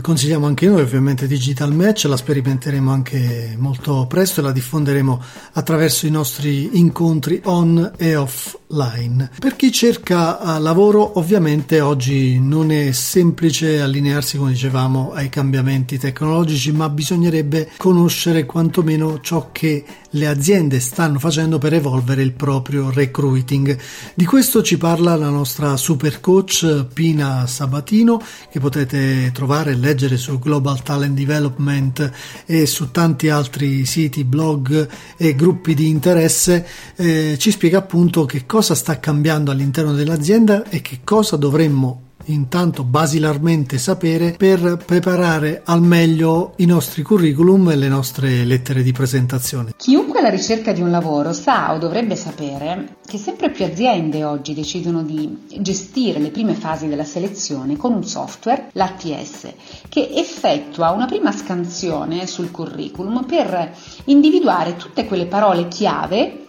consigliamo 0.00 0.46
anche 0.46 0.66
noi 0.66 0.82
ovviamente 0.82 1.26
Digital 1.26 1.74
Match, 1.74 2.04
la 2.04 2.16
sperimenteremo 2.16 2.92
anche 2.92 3.54
molto 3.58 4.06
presto 4.06 4.40
e 4.40 4.42
la 4.42 4.52
diffonderemo 4.52 5.22
attraverso 5.52 6.06
i 6.06 6.10
nostri 6.10 6.78
incontri 6.78 7.40
on 7.44 7.92
e 7.96 8.16
offline. 8.16 9.30
Per 9.38 9.56
chi 9.56 9.72
cerca 9.72 10.56
eh, 10.56 10.60
lavoro 10.60 11.18
ovviamente 11.18 11.80
oggi 11.80 12.38
non 12.38 12.70
è 12.70 12.92
semplice 12.92 13.80
allinearsi 13.80 14.36
come 14.36 14.52
dicevamo 14.52 15.12
ai 15.12 15.28
cambiamenti 15.28 15.98
tecnologici 15.98 16.72
ma 16.72 16.88
bisognerebbe 16.88 17.70
conoscere 17.76 18.46
quantomeno 18.46 19.20
ciò 19.20 19.50
che 19.50 19.84
le 20.14 20.26
aziende 20.26 20.80
stanno 20.80 21.18
facendo 21.18 21.58
per 21.58 21.74
evolvere 21.74 22.22
il 22.22 22.32
proprio 22.32 22.90
recruiting. 22.90 23.78
Di 24.14 24.24
questo 24.24 24.62
ci 24.62 24.76
parla 24.76 25.16
la 25.16 25.28
nostra 25.28 25.76
super 25.76 26.20
coach 26.20 26.86
Pina 26.92 27.46
Sabatino 27.46 28.20
che 28.50 28.60
potete 28.60 28.99
trovare 29.32 29.72
e 29.72 29.76
leggere 29.76 30.16
su 30.16 30.38
Global 30.38 30.82
Talent 30.82 31.14
Development 31.14 32.10
e 32.46 32.66
su 32.66 32.90
tanti 32.90 33.28
altri 33.28 33.84
siti, 33.84 34.24
blog 34.24 34.88
e 35.16 35.34
gruppi 35.34 35.74
di 35.74 35.88
interesse. 35.88 36.66
Eh, 36.96 37.36
ci 37.38 37.50
spiega 37.50 37.78
appunto 37.78 38.24
che 38.26 38.46
cosa 38.46 38.74
sta 38.74 38.98
cambiando 38.98 39.50
all'interno 39.50 39.92
dell'azienda 39.92 40.68
e 40.68 40.80
che 40.80 41.00
cosa 41.04 41.36
dovremmo 41.36 42.09
intanto 42.26 42.84
basilarmente 42.84 43.78
sapere 43.78 44.34
per 44.36 44.82
preparare 44.84 45.62
al 45.64 45.82
meglio 45.82 46.52
i 46.56 46.66
nostri 46.66 47.02
curriculum 47.02 47.70
e 47.70 47.76
le 47.76 47.88
nostre 47.88 48.44
lettere 48.44 48.82
di 48.82 48.92
presentazione. 48.92 49.72
Chiunque 49.76 50.20
alla 50.20 50.30
ricerca 50.30 50.72
di 50.72 50.80
un 50.80 50.90
lavoro 50.90 51.32
sa 51.32 51.72
o 51.72 51.78
dovrebbe 51.78 52.16
sapere 52.16 52.96
che 53.06 53.18
sempre 53.18 53.50
più 53.50 53.64
aziende 53.64 54.22
oggi 54.24 54.54
decidono 54.54 55.02
di 55.02 55.46
gestire 55.60 56.20
le 56.20 56.30
prime 56.30 56.54
fasi 56.54 56.86
della 56.86 57.04
selezione 57.04 57.76
con 57.76 57.92
un 57.92 58.04
software, 58.04 58.68
l'ATS, 58.72 59.52
che 59.88 60.10
effettua 60.14 60.90
una 60.90 61.06
prima 61.06 61.32
scansione 61.32 62.26
sul 62.26 62.50
curriculum 62.50 63.24
per 63.24 63.74
individuare 64.04 64.76
tutte 64.76 65.06
quelle 65.06 65.26
parole 65.26 65.66
chiave 65.68 66.39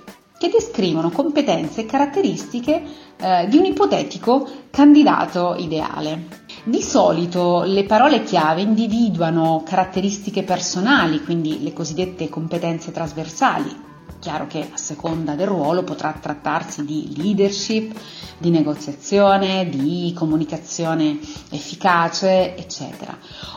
che 0.41 0.49
descrivono 0.49 1.11
competenze 1.11 1.81
e 1.81 1.85
caratteristiche 1.85 2.81
eh, 3.15 3.45
di 3.47 3.57
un 3.57 3.65
ipotetico 3.65 4.49
candidato 4.71 5.53
ideale. 5.55 6.39
Di 6.63 6.81
solito 6.81 7.61
le 7.61 7.83
parole 7.83 8.23
chiave 8.23 8.61
individuano 8.61 9.61
caratteristiche 9.63 10.41
personali, 10.41 11.21
quindi 11.23 11.61
le 11.61 11.73
cosiddette 11.73 12.27
competenze 12.27 12.91
trasversali. 12.91 13.89
Chiaro 14.17 14.47
che 14.47 14.67
a 14.71 14.77
seconda 14.77 15.35
del 15.35 15.45
ruolo 15.45 15.83
potrà 15.83 16.17
trattarsi 16.19 16.83
di 16.85 17.13
leadership, 17.17 17.93
di 18.39 18.49
negoziazione, 18.49 19.69
di 19.69 20.11
comunicazione 20.15 21.19
efficace, 21.51 22.55
eccetera. 22.57 23.15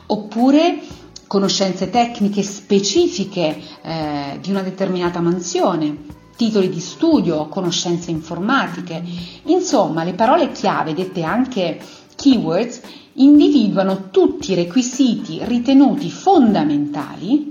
Oppure 0.08 0.80
conoscenze 1.26 1.88
tecniche 1.88 2.42
specifiche 2.42 3.58
eh, 3.80 4.38
di 4.42 4.50
una 4.50 4.60
determinata 4.60 5.20
mansione, 5.20 6.22
titoli 6.36 6.68
di 6.68 6.80
studio, 6.80 7.48
conoscenze 7.48 8.10
informatiche. 8.10 9.02
Insomma, 9.44 10.04
le 10.04 10.14
parole 10.14 10.52
chiave, 10.52 10.94
dette 10.94 11.22
anche 11.22 11.80
keywords, 12.16 12.80
individuano 13.14 14.10
tutti 14.10 14.52
i 14.52 14.54
requisiti 14.54 15.40
ritenuti 15.42 16.10
fondamentali 16.10 17.50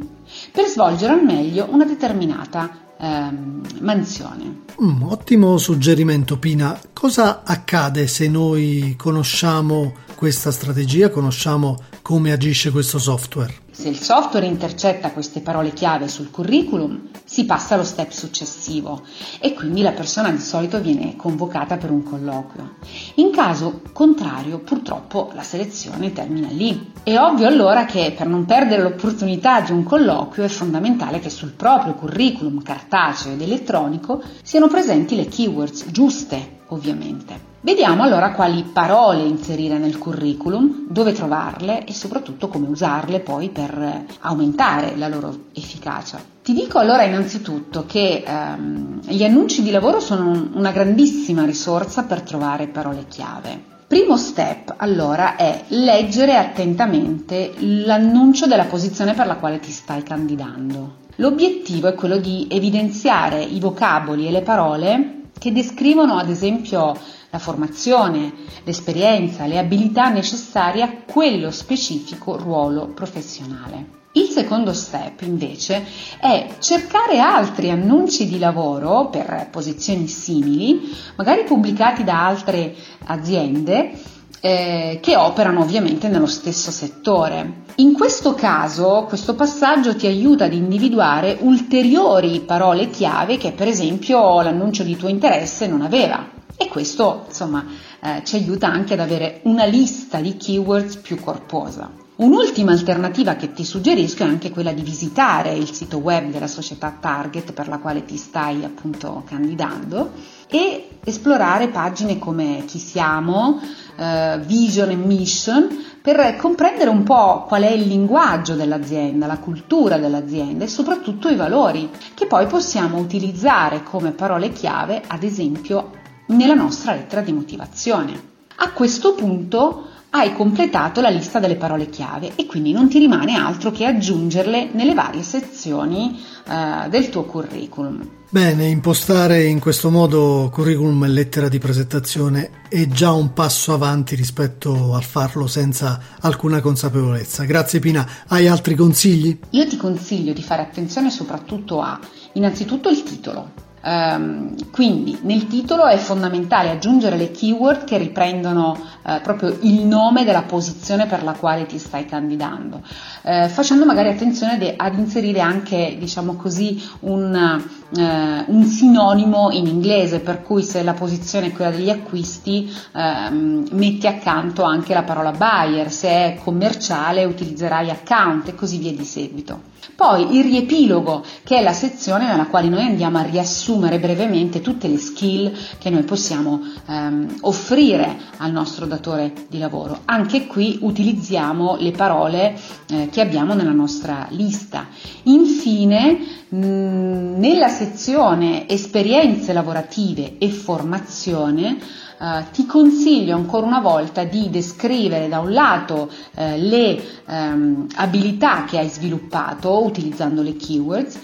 per 0.51 0.65
svolgere 0.65 1.13
al 1.13 1.23
meglio 1.23 1.67
una 1.69 1.85
determinata 1.85 2.77
ehm, 2.99 3.61
mansione. 3.79 4.61
Mm, 4.81 5.03
ottimo 5.03 5.57
suggerimento 5.57 6.37
Pina. 6.37 6.79
Cosa 6.91 7.43
accade 7.43 8.07
se 8.07 8.27
noi 8.27 8.95
conosciamo 8.97 9.93
questa 10.15 10.51
strategia, 10.51 11.09
conosciamo 11.09 11.77
come 12.01 12.31
agisce 12.31 12.71
questo 12.71 12.99
software? 12.99 13.62
Se 13.75 13.89
il 13.89 13.97
software 13.97 14.45
intercetta 14.45 15.09
queste 15.09 15.41
parole 15.41 15.73
chiave 15.73 16.07
sul 16.07 16.29
curriculum, 16.29 17.09
si 17.23 17.43
passa 17.45 17.73
allo 17.73 17.83
step 17.83 18.11
successivo 18.11 19.01
e 19.39 19.55
quindi 19.55 19.81
la 19.81 19.93
persona 19.93 20.29
di 20.29 20.37
solito 20.37 20.79
viene 20.79 21.15
convocata 21.15 21.77
per 21.77 21.89
un 21.89 22.03
colloquio. 22.03 22.75
In 23.15 23.31
caso 23.31 23.81
contrario, 23.91 24.59
purtroppo 24.59 25.31
la 25.33 25.41
selezione 25.41 26.13
termina 26.13 26.49
lì. 26.49 26.91
È 27.01 27.17
ovvio 27.17 27.47
allora 27.47 27.85
che 27.85 28.13
per 28.15 28.27
non 28.27 28.45
perdere 28.45 28.83
l'opportunità 28.83 29.61
di 29.61 29.71
un 29.71 29.83
colloquio 29.83 30.45
è 30.45 30.49
fondamentale 30.49 31.19
che 31.19 31.31
sul 31.31 31.53
proprio 31.53 31.95
curriculum 31.95 32.61
cartaceo 32.61 33.33
ed 33.33 33.41
elettronico 33.41 34.21
siano 34.43 34.67
presenti 34.67 35.15
le 35.15 35.25
keywords 35.25 35.89
giuste, 35.89 36.59
ovviamente. 36.67 37.52
Vediamo 37.65 38.03
allora 38.03 38.33
quali 38.33 38.61
parole 38.73 39.23
inserire 39.23 39.77
nel 39.77 39.97
curriculum, 39.97 40.85
dove 40.89 41.13
trovarle 41.13 41.85
e 41.85 41.93
soprattutto 41.93 42.49
come 42.49 42.67
usarle 42.67 43.21
poi 43.21 43.51
per 43.51 44.03
aumentare 44.19 44.97
la 44.97 45.07
loro 45.07 45.45
efficacia. 45.53 46.19
Ti 46.43 46.53
dico 46.53 46.77
allora 46.77 47.03
innanzitutto 47.03 47.85
che 47.87 48.21
ehm, 48.27 48.99
gli 49.07 49.23
annunci 49.23 49.63
di 49.63 49.71
lavoro 49.71 50.01
sono 50.01 50.49
una 50.55 50.71
grandissima 50.71 51.45
risorsa 51.45 52.03
per 52.03 52.23
trovare 52.23 52.67
parole 52.67 53.05
chiave. 53.07 53.57
Primo 53.87 54.17
step 54.17 54.73
allora 54.75 55.37
è 55.37 55.63
leggere 55.69 56.35
attentamente 56.35 57.53
l'annuncio 57.59 58.45
della 58.45 58.65
posizione 58.65 59.13
per 59.13 59.25
la 59.25 59.37
quale 59.37 59.61
ti 59.61 59.71
stai 59.71 60.03
candidando. 60.03 60.95
L'obiettivo 61.15 61.87
è 61.87 61.93
quello 61.93 62.17
di 62.17 62.45
evidenziare 62.49 63.41
i 63.41 63.61
vocaboli 63.61 64.27
e 64.27 64.31
le 64.31 64.41
parole 64.41 65.21
che 65.39 65.53
descrivono 65.53 66.17
ad 66.17 66.29
esempio 66.29 66.97
la 67.33 67.39
formazione, 67.39 68.31
l'esperienza, 68.63 69.47
le 69.47 69.57
abilità 69.57 70.09
necessarie 70.09 70.83
a 70.83 70.93
quello 71.03 71.49
specifico 71.49 72.37
ruolo 72.37 72.89
professionale. 72.89 74.01
Il 74.11 74.27
secondo 74.27 74.71
step 74.71 75.21
invece 75.21 75.83
è 76.19 76.57
cercare 76.59 77.19
altri 77.19 77.71
annunci 77.71 78.27
di 78.27 78.37
lavoro 78.37 79.09
per 79.09 79.47
posizioni 79.49 80.07
simili, 80.07 80.95
magari 81.15 81.43
pubblicati 81.43 82.03
da 82.03 82.23
altre 82.23 82.75
aziende 83.05 83.99
eh, 84.39 84.99
che 85.01 85.15
operano 85.15 85.61
ovviamente 85.61 86.09
nello 86.09 86.27
stesso 86.27 86.69
settore. 86.69 87.61
In 87.77 87.93
questo 87.93 88.35
caso 88.35 89.05
questo 89.07 89.33
passaggio 89.33 89.95
ti 89.95 90.05
aiuta 90.05 90.45
ad 90.45 90.53
individuare 90.53 91.37
ulteriori 91.39 92.41
parole 92.41 92.91
chiave 92.91 93.37
che 93.37 93.53
per 93.53 93.67
esempio 93.67 94.43
l'annuncio 94.43 94.83
di 94.83 94.95
tuo 94.95 95.07
interesse 95.09 95.65
non 95.65 95.81
aveva 95.81 96.32
e 96.57 96.67
questo 96.67 97.25
insomma 97.27 97.65
eh, 97.99 98.21
ci 98.23 98.35
aiuta 98.35 98.67
anche 98.67 98.93
ad 98.93 98.99
avere 98.99 99.39
una 99.43 99.65
lista 99.65 100.19
di 100.19 100.37
keywords 100.37 100.97
più 100.97 101.19
corposa. 101.19 102.01
Un'ultima 102.15 102.71
alternativa 102.71 103.35
che 103.35 103.53
ti 103.53 103.65
suggerisco 103.65 104.21
è 104.21 104.27
anche 104.27 104.51
quella 104.51 104.71
di 104.71 104.83
visitare 104.83 105.53
il 105.53 105.73
sito 105.73 105.97
web 105.97 106.29
della 106.29 106.45
società 106.45 106.95
target 106.99 107.53
per 107.53 107.67
la 107.67 107.79
quale 107.79 108.05
ti 108.05 108.17
stai 108.17 108.63
appunto 108.63 109.23
candidando 109.25 110.11
e 110.47 110.99
esplorare 111.03 111.69
pagine 111.69 112.19
come 112.19 112.65
Chi 112.67 112.77
siamo, 112.77 113.59
eh, 113.95 114.39
Vision 114.45 114.91
e 114.91 114.95
Mission 114.95 115.85
per 116.03 116.35
comprendere 116.35 116.91
un 116.91 117.01
po' 117.01 117.45
qual 117.47 117.63
è 117.63 117.71
il 117.71 117.87
linguaggio 117.87 118.53
dell'azienda, 118.53 119.25
la 119.25 119.39
cultura 119.39 119.97
dell'azienda 119.97 120.65
e 120.65 120.67
soprattutto 120.67 121.29
i 121.29 121.35
valori 121.35 121.89
che 122.13 122.27
poi 122.27 122.45
possiamo 122.45 122.99
utilizzare 122.99 123.81
come 123.81 124.11
parole 124.11 124.51
chiave 124.51 125.01
ad 125.07 125.23
esempio 125.23 126.01
nella 126.27 126.53
nostra 126.53 126.93
lettera 126.93 127.21
di 127.21 127.31
motivazione. 127.31 128.31
A 128.57 128.71
questo 128.71 129.13
punto 129.13 129.87
hai 130.15 130.33
completato 130.33 131.01
la 131.01 131.09
lista 131.09 131.39
delle 131.39 131.55
parole 131.55 131.89
chiave 131.89 132.33
e 132.35 132.45
quindi 132.45 132.71
non 132.71 132.87
ti 132.87 132.99
rimane 132.99 133.35
altro 133.35 133.71
che 133.71 133.85
aggiungerle 133.85 134.69
nelle 134.71 134.93
varie 134.93 135.23
sezioni 135.23 136.19
eh, 136.47 136.87
del 136.89 137.09
tuo 137.09 137.23
curriculum. 137.23 138.07
Bene, 138.29 138.67
impostare 138.67 139.43
in 139.45 139.59
questo 139.59 139.89
modo 139.89 140.49
curriculum 140.51 141.03
e 141.03 141.07
lettera 141.07 141.49
di 141.49 141.57
presentazione 141.57 142.61
è 142.69 142.87
già 142.87 143.11
un 143.11 143.33
passo 143.33 143.73
avanti 143.73 144.15
rispetto 144.15 144.93
al 144.93 145.03
farlo 145.03 145.47
senza 145.47 145.99
alcuna 146.21 146.61
consapevolezza. 146.61 147.43
Grazie 147.43 147.79
Pina, 147.79 148.07
hai 148.27 148.47
altri 148.47 148.75
consigli? 148.75 149.39
Io 149.51 149.67
ti 149.67 149.77
consiglio 149.77 150.33
di 150.33 150.43
fare 150.43 150.61
attenzione 150.61 151.09
soprattutto 151.09 151.81
a 151.81 151.99
innanzitutto 152.33 152.89
il 152.89 153.01
titolo, 153.03 153.51
Um, 153.85 154.55
quindi 154.71 155.19
nel 155.23 155.47
titolo 155.47 155.85
è 155.87 155.97
fondamentale 155.97 156.69
aggiungere 156.69 157.17
le 157.17 157.31
keyword 157.31 157.83
che 157.83 157.97
riprendono 157.97 158.77
uh, 159.03 159.19
proprio 159.21 159.57
il 159.59 159.85
nome 159.85 160.23
della 160.23 160.43
posizione 160.43 161.05
per 161.05 161.21
la 161.21 161.33
quale 161.33 161.65
ti 161.65 161.77
stai 161.77 162.05
candidando, 162.05 162.81
uh, 163.23 163.49
facendo 163.49 163.83
magari 163.83 164.07
attenzione 164.07 164.57
de- 164.57 164.75
ad 164.77 164.97
inserire 164.97 165.41
anche, 165.41 165.97
diciamo 165.99 166.35
così, 166.35 166.81
un, 167.01 167.61
uh, 167.89 168.43
un, 168.47 168.63
sinonimo 168.63 169.51
in 169.51 169.67
inglese, 169.67 170.21
per 170.21 170.43
cui 170.43 170.63
se 170.63 170.81
la 170.81 170.93
posizione 170.93 171.47
è 171.47 171.51
quella 171.51 171.71
degli 171.71 171.89
acquisti, 171.89 172.73
ehm, 172.95 173.67
metti 173.71 174.07
accanto 174.07 174.63
anche 174.63 174.93
la 174.93 175.03
parola 175.03 175.31
buyer, 175.31 175.91
se 175.91 176.07
è 176.07 176.39
commerciale 176.41 177.25
utilizzerai 177.25 177.89
account 177.89 178.47
e 178.47 178.55
così 178.55 178.77
via 178.77 178.93
di 178.93 179.03
seguito. 179.03 179.71
Poi 179.95 180.37
il 180.37 180.43
riepilogo, 180.43 181.23
che 181.43 181.57
è 181.57 181.61
la 181.61 181.73
sezione 181.73 182.25
nella 182.25 182.47
quale 182.47 182.67
noi 182.67 182.85
andiamo 182.85 183.19
a 183.19 183.21
riassumere 183.21 183.72
riassumere 183.73 183.99
brevemente 183.99 184.61
tutte 184.61 184.87
le 184.87 184.97
skill 184.97 185.51
che 185.79 185.89
noi 185.89 186.03
possiamo 186.03 186.61
ehm, 186.87 187.37
offrire 187.41 188.17
al 188.37 188.51
nostro 188.51 188.85
datore 188.85 189.33
di 189.49 189.57
lavoro. 189.57 190.01
Anche 190.05 190.45
qui 190.47 190.77
utilizziamo 190.81 191.77
le 191.79 191.91
parole 191.91 192.55
eh, 192.87 193.09
che 193.11 193.21
abbiamo 193.21 193.53
nella 193.53 193.71
nostra 193.71 194.27
lista. 194.29 194.87
Infine, 195.23 196.41
nella 196.49 197.67
sezione 197.67 198.69
esperienze 198.69 199.53
lavorative 199.53 200.37
e 200.37 200.49
formazione, 200.49 201.77
Uh, 202.23 202.43
ti 202.53 202.65
consiglio 202.65 203.35
ancora 203.35 203.65
una 203.65 203.81
volta 203.81 204.23
di 204.23 204.49
descrivere 204.49 205.27
da 205.27 205.39
un 205.39 205.51
lato 205.51 206.09
uh, 206.35 206.41
le 206.55 207.03
um, 207.25 207.85
abilità 207.95 208.63
che 208.63 208.77
hai 208.77 208.87
sviluppato 208.87 209.83
utilizzando 209.83 210.41
le 210.41 210.55
keywords, 210.55 211.19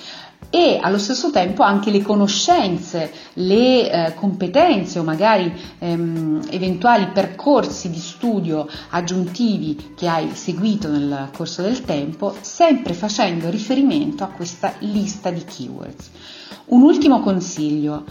e 0.49 0.79
allo 0.81 0.97
stesso 0.97 1.29
tempo 1.29 1.61
anche 1.61 1.91
le 1.91 2.01
conoscenze, 2.01 3.11
le 3.33 3.91
eh, 3.91 4.13
competenze 4.15 4.97
o 4.97 5.03
magari 5.03 5.53
ehm, 5.77 6.47
eventuali 6.49 7.07
percorsi 7.09 7.89
di 7.89 7.99
studio 7.99 8.67
aggiuntivi 8.89 9.93
che 9.95 10.07
hai 10.07 10.31
seguito 10.33 10.89
nel 10.89 11.29
corso 11.35 11.61
del 11.61 11.83
tempo, 11.83 12.35
sempre 12.41 12.93
facendo 12.93 13.49
riferimento 13.49 14.23
a 14.23 14.27
questa 14.27 14.73
lista 14.79 15.29
di 15.29 15.43
keywords. 15.43 16.09
Un 16.65 16.81
ultimo 16.81 17.19
consiglio, 17.21 18.05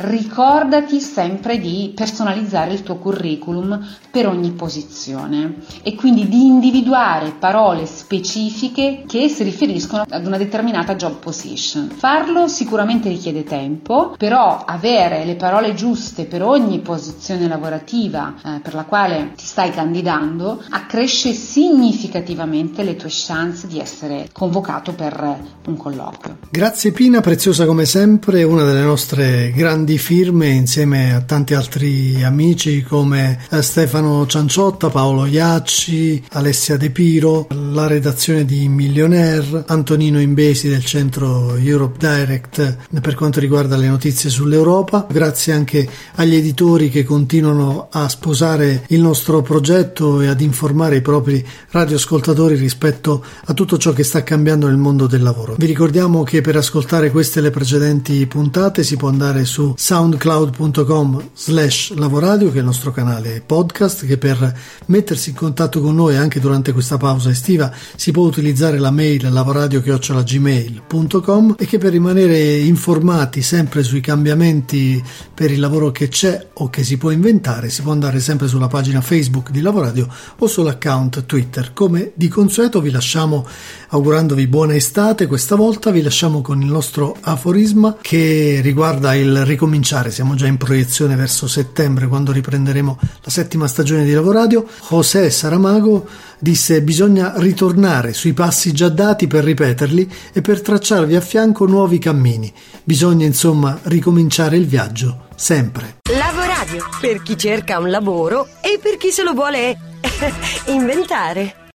Ricordati 0.00 1.00
sempre 1.00 1.58
di 1.58 1.90
personalizzare 1.92 2.72
il 2.72 2.84
tuo 2.84 2.98
curriculum 2.98 3.84
per 4.12 4.28
ogni 4.28 4.52
posizione 4.52 5.56
e 5.82 5.96
quindi 5.96 6.28
di 6.28 6.46
individuare 6.46 7.34
parole 7.36 7.84
specifiche 7.84 9.02
che 9.08 9.28
si 9.28 9.42
riferiscono 9.42 10.04
ad 10.08 10.24
una 10.24 10.36
determinata 10.36 10.94
job 10.94 11.16
position. 11.16 11.88
Farlo 11.88 12.46
sicuramente 12.46 13.08
richiede 13.08 13.42
tempo, 13.42 14.14
però 14.16 14.62
avere 14.64 15.24
le 15.24 15.34
parole 15.34 15.74
giuste 15.74 16.26
per 16.26 16.44
ogni 16.44 16.78
posizione 16.78 17.48
lavorativa 17.48 18.34
eh, 18.44 18.60
per 18.60 18.74
la 18.74 18.84
quale 18.84 19.32
ti 19.34 19.44
stai 19.44 19.72
candidando 19.72 20.62
accresce 20.70 21.32
significativamente 21.32 22.84
le 22.84 22.94
tue 22.94 23.10
chance 23.10 23.66
di 23.66 23.80
essere 23.80 24.28
convocato 24.32 24.92
per 24.92 25.38
un 25.66 25.76
colloquio. 25.76 26.38
Grazie 26.50 26.92
Pina, 26.92 27.20
preziosa 27.20 27.66
come 27.66 27.84
sempre, 27.84 28.44
una 28.44 28.62
delle 28.62 28.82
nostre 28.82 29.50
grandi 29.50 29.86
grandi 29.88 29.98
firme 29.98 30.48
insieme 30.48 31.14
a 31.14 31.22
tanti 31.22 31.54
altri 31.54 32.22
amici 32.22 32.82
come 32.82 33.40
eh, 33.48 33.62
Stefano 33.62 34.26
Cianciotta, 34.26 34.90
Paolo 34.90 35.24
Iacci, 35.24 36.24
Alessia 36.32 36.76
De 36.76 36.90
Piro, 36.90 37.46
la 37.72 37.86
redazione 37.86 38.44
di 38.44 38.68
Millionaire, 38.68 39.64
Antonino 39.66 40.20
Imbesi 40.20 40.68
del 40.68 40.84
centro 40.84 41.56
Europe 41.56 41.96
Direct 41.98 42.76
per 43.00 43.14
quanto 43.14 43.40
riguarda 43.40 43.78
le 43.78 43.88
notizie 43.88 44.28
sull'Europa. 44.28 45.06
Grazie 45.10 45.54
anche 45.54 45.88
agli 46.16 46.34
editori 46.34 46.90
che 46.90 47.04
continuano 47.04 47.88
a 47.90 48.10
sposare 48.10 48.84
il 48.88 49.00
nostro 49.00 49.40
progetto 49.40 50.20
e 50.20 50.26
ad 50.26 50.42
informare 50.42 50.96
i 50.96 51.02
propri 51.02 51.42
radioascoltatori 51.70 52.56
rispetto 52.56 53.24
a 53.46 53.54
tutto 53.54 53.78
ciò 53.78 53.94
che 53.94 54.04
sta 54.04 54.22
cambiando 54.22 54.66
nel 54.66 54.76
mondo 54.76 55.06
del 55.06 55.22
lavoro. 55.22 55.54
Vi 55.56 55.66
ricordiamo 55.66 56.24
che 56.24 56.42
per 56.42 56.56
ascoltare 56.56 57.10
queste 57.10 57.38
e 57.38 57.42
le 57.42 57.50
precedenti 57.50 58.26
puntate 58.26 58.82
si 58.82 58.96
può 58.96 59.08
andare 59.08 59.46
su 59.46 59.76
soundcloud.com 59.78 61.30
slash 61.32 61.94
lavoradio 61.94 62.50
che 62.50 62.56
è 62.56 62.58
il 62.58 62.64
nostro 62.64 62.90
canale 62.90 63.40
podcast 63.46 64.06
che 64.06 64.18
per 64.18 64.58
mettersi 64.86 65.30
in 65.30 65.36
contatto 65.36 65.80
con 65.80 65.94
noi 65.94 66.16
anche 66.16 66.40
durante 66.40 66.72
questa 66.72 66.96
pausa 66.96 67.30
estiva 67.30 67.72
si 67.94 68.10
può 68.10 68.24
utilizzare 68.24 68.80
la 68.80 68.90
mail 68.90 69.32
lavoradio.gmail.com 69.32 71.54
e 71.56 71.64
che 71.64 71.78
per 71.78 71.92
rimanere 71.92 72.56
informati 72.56 73.40
sempre 73.40 73.84
sui 73.84 74.00
cambiamenti 74.00 75.00
per 75.32 75.52
il 75.52 75.60
lavoro 75.60 75.92
che 75.92 76.08
c'è 76.08 76.48
o 76.54 76.68
che 76.70 76.82
si 76.82 76.96
può 76.96 77.10
inventare 77.10 77.70
si 77.70 77.82
può 77.82 77.92
andare 77.92 78.18
sempre 78.18 78.48
sulla 78.48 78.66
pagina 78.66 79.00
Facebook 79.00 79.50
di 79.50 79.60
Lavoradio 79.60 80.08
o 80.38 80.46
sull'account 80.48 81.24
Twitter. 81.24 81.72
Come 81.72 82.10
di 82.14 82.26
consueto 82.26 82.80
vi 82.80 82.90
lasciamo 82.90 83.46
augurandovi 83.90 84.48
buona 84.48 84.74
estate. 84.74 85.28
Questa 85.28 85.54
volta 85.54 85.92
vi 85.92 86.02
lasciamo 86.02 86.40
con 86.40 86.60
il 86.60 86.66
nostro 86.66 87.16
aforisma 87.20 87.96
che 88.00 88.58
riguarda 88.60 89.14
il 89.14 89.44
riconoscimento 89.44 89.66
ricominciare, 89.68 90.10
siamo 90.10 90.34
già 90.34 90.46
in 90.46 90.56
proiezione 90.56 91.14
verso 91.14 91.46
settembre 91.46 92.06
quando 92.06 92.32
riprenderemo 92.32 92.98
la 93.22 93.30
settima 93.30 93.66
stagione 93.66 94.04
di 94.04 94.12
Lavoradio, 94.12 94.66
José 94.88 95.28
Saramago 95.30 96.08
disse 96.38 96.80
bisogna 96.80 97.34
ritornare 97.36 98.14
sui 98.14 98.32
passi 98.32 98.72
già 98.72 98.88
dati 98.88 99.26
per 99.26 99.44
ripeterli 99.44 100.10
e 100.32 100.40
per 100.40 100.62
tracciarvi 100.62 101.14
a 101.14 101.20
fianco 101.20 101.66
nuovi 101.66 101.98
cammini. 101.98 102.50
Bisogna 102.82 103.26
insomma 103.26 103.78
ricominciare 103.82 104.56
il 104.56 104.66
viaggio, 104.66 105.26
sempre. 105.36 105.98
Lavoradio, 106.10 106.88
per 106.98 107.22
chi 107.22 107.36
cerca 107.36 107.78
un 107.78 107.90
lavoro 107.90 108.46
e 108.62 108.78
per 108.80 108.96
chi 108.96 109.10
se 109.10 109.22
lo 109.22 109.34
vuole 109.34 109.78
inventare. 110.68 111.66